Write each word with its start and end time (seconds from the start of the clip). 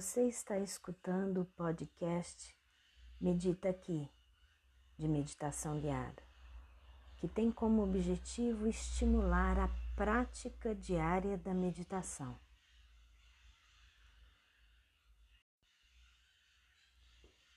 Você 0.00 0.26
está 0.26 0.58
escutando 0.58 1.42
o 1.42 1.44
podcast 1.44 2.56
Medita 3.20 3.68
Aqui, 3.68 4.10
de 4.96 5.06
meditação 5.06 5.78
guiada, 5.78 6.22
que 7.18 7.28
tem 7.28 7.52
como 7.52 7.82
objetivo 7.82 8.66
estimular 8.66 9.58
a 9.58 9.68
prática 9.94 10.74
diária 10.74 11.36
da 11.36 11.52
meditação. 11.52 12.34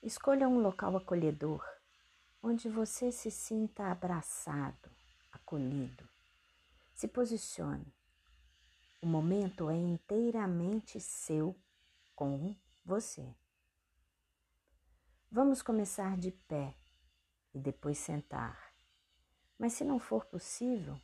Escolha 0.02 0.46
um 0.46 0.60
local 0.60 0.98
acolhedor, 0.98 1.64
onde 2.42 2.68
você 2.68 3.10
se 3.10 3.30
sinta 3.30 3.86
abraçado, 3.86 4.90
acolhido. 5.32 6.06
Se 6.92 7.08
posicione. 7.08 7.90
O 9.00 9.06
momento 9.06 9.70
é 9.70 9.76
inteiramente 9.76 11.00
seu 11.00 11.56
com 12.14 12.56
você. 12.84 13.34
Vamos 15.30 15.62
começar 15.62 16.16
de 16.16 16.30
pé 16.30 16.76
e 17.52 17.58
depois 17.58 17.98
sentar. 17.98 18.72
Mas 19.58 19.72
se 19.72 19.84
não 19.84 19.98
for 19.98 20.24
possível, 20.26 21.00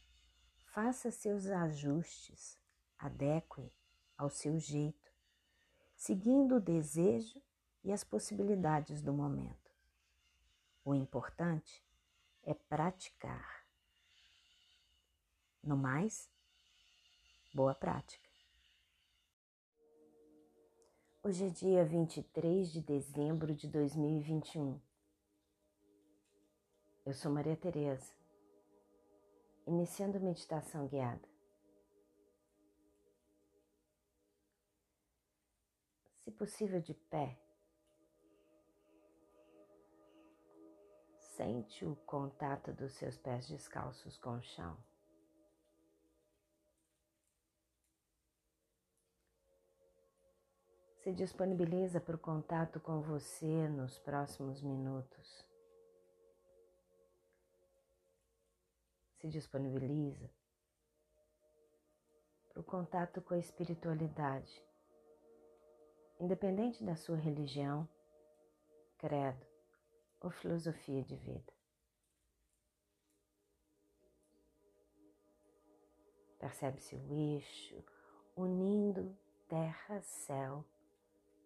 faça 0.67 1.11
seus 1.11 1.47
ajustes, 1.47 2.59
adeque 2.99 3.73
ao 4.17 4.31
seu 4.31 4.59
jeito, 4.59 5.11
seguindo 5.97 6.57
o 6.57 6.61
desejo 6.61 7.43
e 7.83 7.93
as 7.93 8.05
possibilidades 8.05 9.03
do 9.03 9.13
momento. 9.13 9.71
O 10.85 10.95
importante 10.95 11.85
é 12.43 12.55
praticar. 12.55 13.65
No 15.63 15.77
mais, 15.77 16.31
boa 17.53 17.75
prática. 17.75 18.30
Hoje 21.23 21.45
é 21.45 21.51
dia 21.51 21.85
23 21.85 22.73
de 22.73 22.81
dezembro 22.81 23.55
de 23.55 23.69
2021. 23.69 24.81
Eu 27.05 27.13
sou 27.13 27.31
Maria 27.31 27.55
Tereza, 27.55 28.11
iniciando 29.67 30.19
meditação 30.19 30.89
guiada. 30.89 31.29
Se 36.21 36.31
possível 36.31 36.81
de 36.81 36.95
pé, 36.95 37.39
sente 41.19 41.85
o 41.85 41.97
contato 42.07 42.73
dos 42.73 42.95
seus 42.95 43.19
pés 43.19 43.47
descalços 43.47 44.17
com 44.17 44.39
o 44.39 44.43
chão. 44.43 44.90
Se 51.11 51.17
disponibiliza 51.17 52.01
para 52.01 52.15
o 52.15 52.19
contato 52.19 52.79
com 52.79 53.01
você 53.01 53.69
nos 53.69 53.99
próximos 53.99 54.63
minutos. 54.63 55.45
Se 59.17 59.29
disponibiliza 59.29 60.31
para 62.49 62.61
o 62.61 62.65
contato 62.65 63.21
com 63.23 63.35
a 63.35 63.39
espiritualidade, 63.39 64.65
independente 66.21 66.85
da 66.85 66.95
sua 66.95 67.17
religião, 67.17 67.89
credo 68.97 69.45
ou 70.21 70.31
filosofia 70.31 71.03
de 71.03 71.17
vida. 71.17 71.53
Percebe-se 76.39 76.95
o 76.95 77.13
eixo 77.13 77.85
unindo 78.37 79.13
terra, 79.49 80.01
céu 80.03 80.65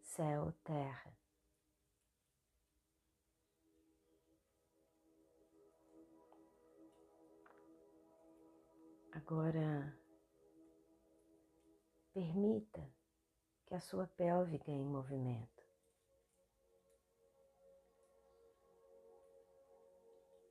céu, 0.05 0.53
terra. 0.63 1.13
Agora, 9.13 9.97
permita 12.13 12.87
que 13.67 13.75
a 13.75 13.81
sua 13.81 14.07
pelve 14.07 14.59
ganhe 14.59 14.85
movimento. 14.85 15.65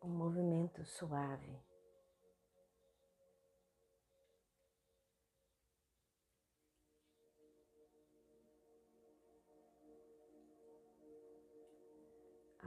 Um 0.01 0.09
movimento 0.09 0.83
suave. 0.83 1.72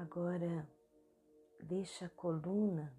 Agora 0.09 0.71
deixa 1.65 2.07
a 2.07 2.11
coluna 2.11 2.97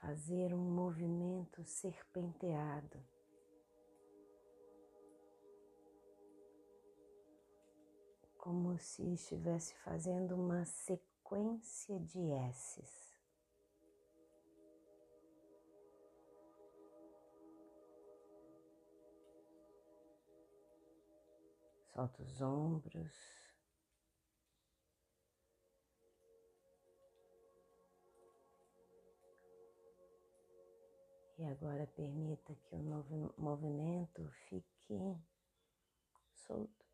fazer 0.00 0.54
um 0.54 0.74
movimento 0.74 1.62
serpenteado. 1.62 3.04
Como 8.38 8.78
se 8.78 9.12
estivesse 9.12 9.74
fazendo 9.84 10.36
uma 10.36 10.64
sequência 10.64 12.00
de 12.00 12.30
S's. 12.50 13.14
Solta 21.92 22.22
os 22.22 22.40
ombros. 22.40 23.43
E 31.44 31.46
agora 31.46 31.86
permita 31.88 32.54
que 32.54 32.74
o 32.74 33.34
movimento 33.36 34.26
fique 34.48 35.20
solto. 36.32 36.86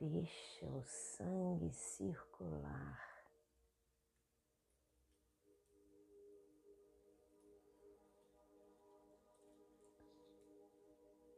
Deixa 0.00 0.66
o 0.66 0.82
sangue 0.82 1.70
circular. 1.70 3.22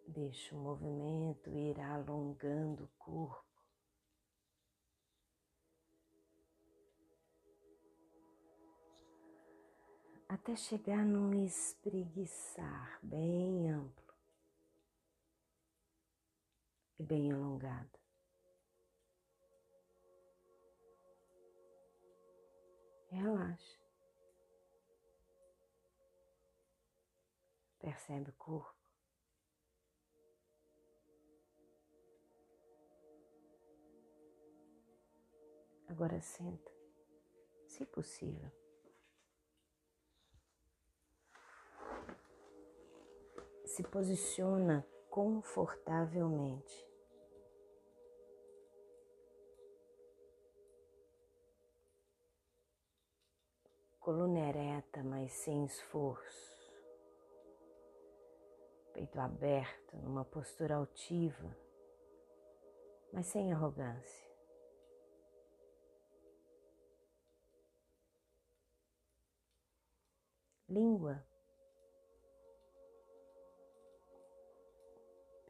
Deixa 0.07 0.57
o 0.57 0.61
movimento 0.61 1.51
ir 1.51 1.79
alongando 1.79 2.85
o 2.85 2.89
corpo. 2.99 3.50
Até 10.41 10.57
chegar 10.57 11.05
num 11.05 11.45
espreguiçar 11.45 12.99
bem 13.03 13.71
amplo 13.71 14.15
e 16.99 17.03
bem 17.03 17.31
alongado. 17.31 17.99
Relaxa. 23.11 23.79
Percebe 27.79 28.31
o 28.31 28.35
corpo. 28.35 28.81
Agora 35.87 36.19
senta, 36.23 36.73
se 37.67 37.85
possível. 37.85 38.60
Se 43.81 43.89
posiciona 43.89 44.87
confortavelmente. 45.09 46.87
Coluna 53.99 54.41
ereta, 54.41 55.03
mas 55.03 55.33
sem 55.33 55.65
esforço. 55.65 56.51
Peito 58.93 59.19
aberto, 59.19 59.97
numa 59.97 60.27
postura 60.27 60.77
altiva, 60.77 61.57
mas 63.13 63.27
sem 63.27 63.51
arrogância. 63.51 64.31
Língua 70.69 71.30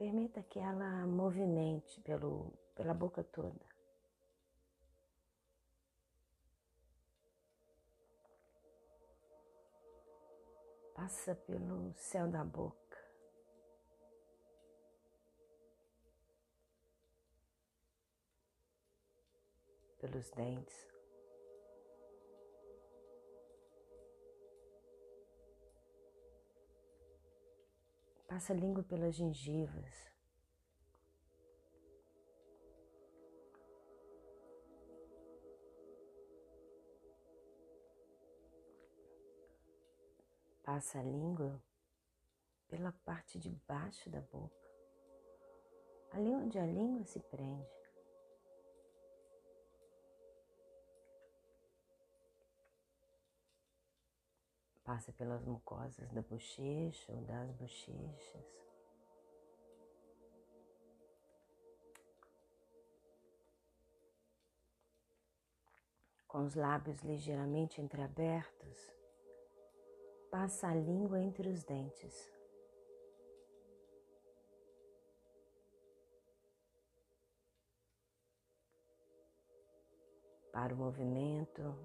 Permita 0.01 0.43
que 0.43 0.59
ela 0.59 1.07
movimente 1.07 2.01
pelo, 2.01 2.55
pela 2.75 2.95
boca 2.95 3.23
toda. 3.23 3.69
passa 10.95 11.35
pelo 11.35 11.93
céu 11.97 12.29
da 12.29 12.45
boca, 12.45 12.99
pelos 19.99 20.31
dentes. 20.31 21.00
Passa 28.31 28.53
a 28.53 28.57
língua 28.57 28.85
pelas 28.85 29.17
gengivas. 29.17 30.09
Passa 40.63 41.01
a 41.01 41.03
língua 41.03 41.61
pela 42.69 42.93
parte 43.05 43.37
de 43.37 43.51
baixo 43.67 44.09
da 44.09 44.21
boca, 44.21 44.71
ali 46.13 46.33
onde 46.33 46.57
a 46.57 46.65
língua 46.65 47.05
se 47.05 47.19
prende. 47.19 47.80
Passa 54.91 55.13
pelas 55.13 55.45
mucosas 55.45 56.11
da 56.11 56.21
bochecha 56.21 57.13
ou 57.13 57.21
das 57.23 57.53
bochechas. 57.53 58.45
Com 66.27 66.45
os 66.45 66.57
lábios 66.57 66.99
ligeiramente 67.03 67.81
entreabertos, 67.81 68.93
passa 70.29 70.67
a 70.67 70.75
língua 70.75 71.21
entre 71.21 71.49
os 71.49 71.63
dentes. 71.63 72.29
Para 80.51 80.75
o 80.75 80.77
movimento, 80.77 81.79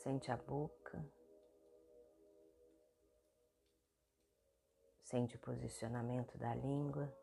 sente 0.00 0.32
a 0.32 0.36
boca, 0.36 1.04
sente 5.02 5.36
o 5.36 5.38
posicionamento 5.38 6.38
da 6.38 6.54
língua. 6.54 7.14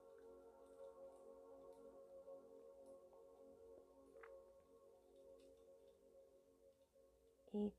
e 7.54 7.74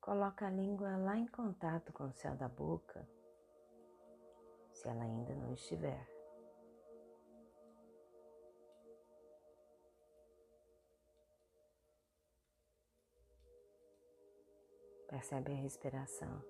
coloca 0.00 0.46
a 0.46 0.50
língua 0.50 0.96
lá 0.96 1.18
em 1.18 1.26
contato 1.26 1.92
com 1.92 2.04
o 2.04 2.12
céu 2.12 2.34
da 2.36 2.48
boca, 2.48 3.06
se 4.72 4.88
ela 4.88 5.02
ainda 5.02 5.34
não 5.34 5.52
estiver. 5.52 6.17
Percebe 15.08 15.52
a 15.52 15.56
respiração. 15.56 16.44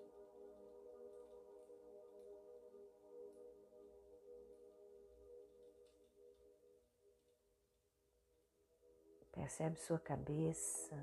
Percebe 9.32 9.78
sua 9.78 10.00
cabeça. 10.00 10.96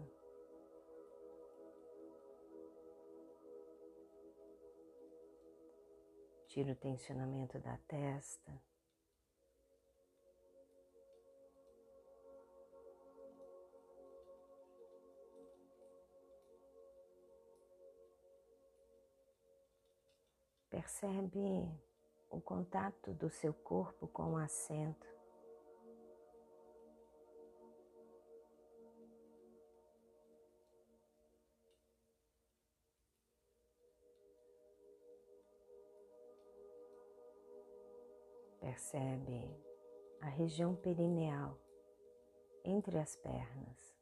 Tira 6.47 6.73
o 6.73 6.75
tensionamento 6.75 7.57
da 7.59 7.77
testa. 7.87 8.74
Percebe 20.75 21.71
o 22.29 22.41
contato 22.41 23.13
do 23.13 23.29
seu 23.29 23.53
corpo 23.53 24.09
com 24.09 24.33
o 24.33 24.37
assento. 24.37 25.07
Percebe 38.59 39.57
a 40.19 40.27
região 40.27 40.75
perineal 40.75 41.57
entre 42.65 42.99
as 42.99 43.15
pernas. 43.15 43.94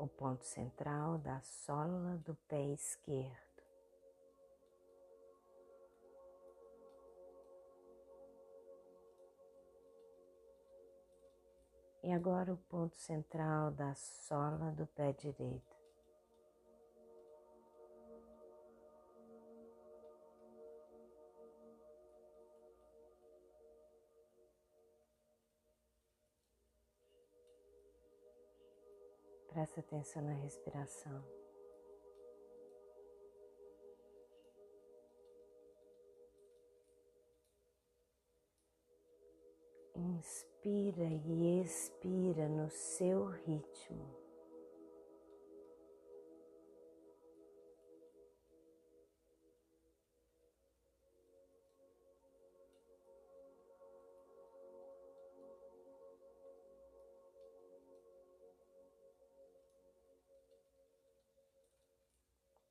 O 0.00 0.08
ponto 0.08 0.46
central 0.46 1.18
da 1.18 1.42
sola 1.42 2.16
do 2.24 2.34
pé 2.48 2.72
esquerdo. 2.72 3.62
E 12.02 12.10
agora 12.10 12.50
o 12.50 12.56
ponto 12.56 12.96
central 12.96 13.72
da 13.72 13.94
sola 13.94 14.72
do 14.72 14.86
pé 14.86 15.12
direito. 15.12 15.79
Presta 29.72 29.80
atenção 29.80 30.22
na 30.22 30.32
respiração. 30.32 31.24
Inspira 39.94 41.04
e 41.04 41.60
expira 41.62 42.48
no 42.48 42.68
seu 42.68 43.26
ritmo. 43.26 44.19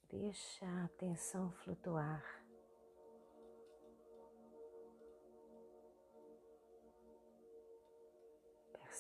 Deixa 0.10 0.66
a 0.66 0.86
atenção 0.86 1.52
flutuar. 1.52 2.40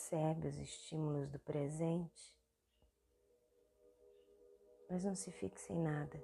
percebe 0.10 0.48
os 0.48 0.58
estímulos 0.58 1.30
do 1.30 1.38
presente, 1.40 2.36
mas 4.90 5.04
não 5.04 5.14
se 5.14 5.32
fixe 5.32 5.72
em 5.72 5.84
nada. 5.84 6.20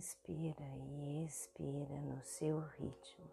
Inspira 0.00 0.64
e 1.04 1.26
expira 1.26 2.00
no 2.00 2.24
seu 2.24 2.58
ritmo. 2.58 3.30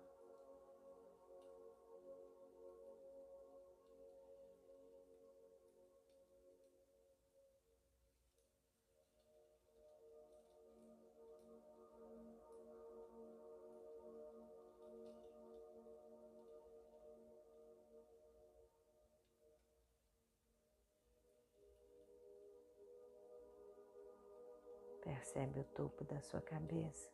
Percebe 25.27 25.60
o 25.60 25.63
topo 25.75 26.05
da 26.05 26.22
sua 26.22 26.39
cabeça. 26.39 27.12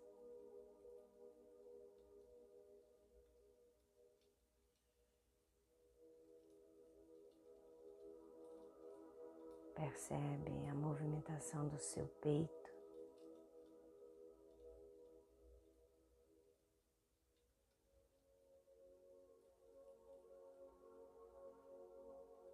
Percebe 9.74 10.68
a 10.70 10.76
movimentação 10.76 11.68
do 11.68 11.80
seu 11.80 12.08
peito. 12.22 12.72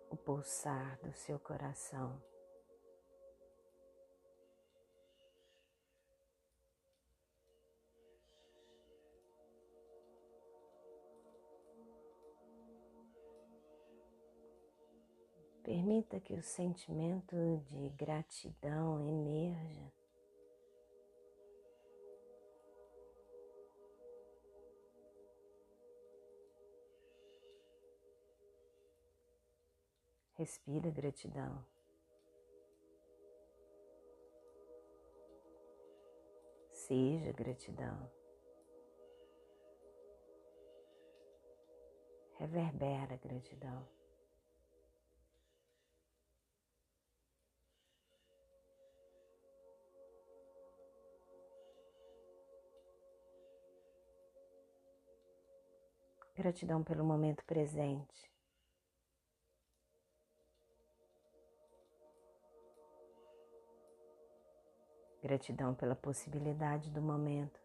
O 0.09 0.15
pulsar 0.15 0.97
do 1.01 1.11
seu 1.11 1.37
coração. 1.37 2.38
Permita 15.89 16.19
que 16.19 16.35
o 16.35 16.43
sentimento 16.43 17.35
de 17.65 17.89
gratidão 17.97 19.01
emerja. 19.09 19.91
Respira 30.35 30.91
gratidão. 30.91 31.65
Seja 36.71 37.33
gratidão. 37.33 38.11
Reverbera 42.37 43.17
gratidão. 43.17 43.98
Gratidão 56.39 56.81
pelo 56.81 57.03
momento 57.03 57.43
presente. 57.43 58.31
Gratidão 65.21 65.75
pela 65.75 65.97
possibilidade 65.97 66.89
do 66.91 67.01
momento. 67.01 67.59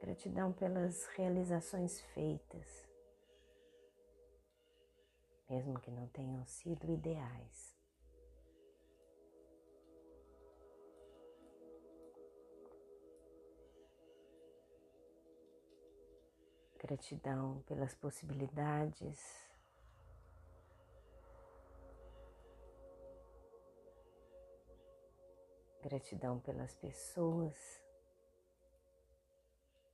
Gratidão 0.00 0.52
pelas 0.52 1.06
realizações 1.14 2.00
feitas, 2.00 2.84
mesmo 5.48 5.78
que 5.78 5.92
não 5.92 6.08
tenham 6.08 6.44
sido 6.46 6.90
ideais. 6.90 7.80
Gratidão 16.82 17.62
pelas 17.62 17.94
possibilidades. 17.94 19.20
Gratidão 25.80 26.40
pelas 26.40 26.74
pessoas 26.74 27.56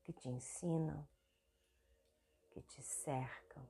que 0.02 0.14
te 0.14 0.30
ensinam, 0.30 1.06
que 2.50 2.62
te 2.62 2.82
cercam. 2.82 3.68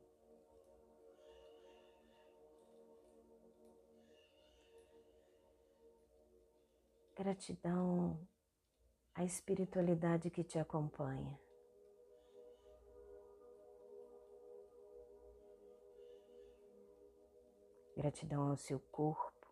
Gratidão 7.16 8.16
à 9.12 9.24
espiritualidade 9.24 10.30
que 10.30 10.44
te 10.44 10.56
acompanha. 10.56 11.47
Gratidão 17.98 18.48
ao 18.48 18.56
seu 18.56 18.78
corpo, 18.78 19.48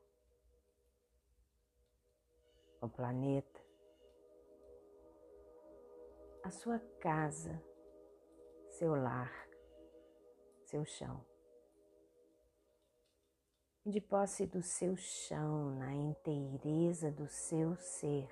ao 2.81 2.89
planeta, 2.89 3.61
à 6.45 6.51
sua 6.53 6.79
casa, 7.01 7.61
seu 8.71 8.95
lar, 8.95 9.33
seu 10.65 10.85
chão. 10.85 11.27
De 13.85 14.01
posse 14.01 14.47
do 14.47 14.63
seu 14.63 14.97
chão, 14.97 15.75
na 15.75 15.93
inteireza 15.93 17.11
do 17.11 17.27
seu 17.27 17.75
ser, 17.75 18.31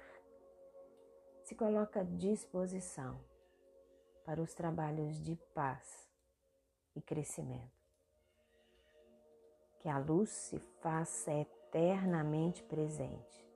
se 1.43 1.57
coloca 1.57 2.03
à 2.03 2.05
disposição 2.05 3.21
para 4.25 4.41
os 4.41 4.55
trabalhos 4.55 5.21
de 5.21 5.35
paz 5.53 6.09
e 6.95 7.03
crescimento 7.03 7.84
que 9.85 9.89
a 9.91 9.99
luz 9.99 10.31
se 10.31 10.59
faça 10.81 11.31
eternamente 11.31 12.63
presente 12.63 13.47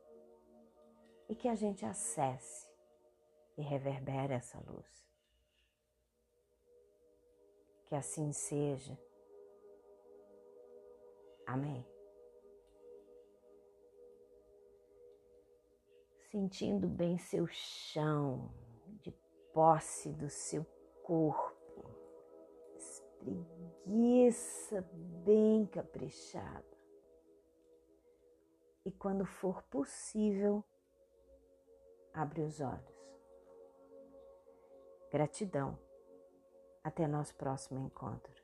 e 1.27 1.35
que 1.35 1.49
a 1.49 1.55
gente 1.55 1.87
acesse 1.87 2.71
e 3.57 3.63
reverbere 3.63 4.35
essa 4.35 4.61
luz. 4.71 5.09
Que 7.87 7.95
assim 7.95 8.31
seja. 8.31 9.01
Amém. 11.47 11.83
Sentindo 16.31 16.87
bem 16.87 17.17
seu 17.17 17.47
chão, 17.47 18.53
de 19.01 19.11
posse 19.55 20.13
do 20.13 20.29
seu 20.29 20.63
corpo, 21.03 21.58
espreguiça 23.29 24.83
bem 25.25 25.67
caprichada. 25.67 26.65
E 28.85 28.93
quando 28.93 29.25
for 29.25 29.63
possível, 29.65 30.65
abre 32.13 32.43
os 32.43 32.61
olhos. 32.61 32.99
Gratidão. 35.11 35.79
Até 36.83 37.07
nosso 37.07 37.35
próximo 37.35 37.81
encontro. 37.81 38.38